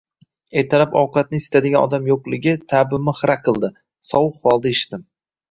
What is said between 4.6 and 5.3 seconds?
ichdim